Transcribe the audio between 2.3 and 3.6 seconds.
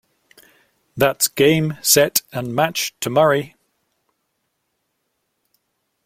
and Match to Murray